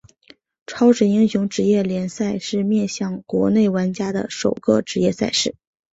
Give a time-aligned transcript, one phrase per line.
[0.65, 5.53] 超神英雄职业联赛是面向国内玩家的首个职业赛事。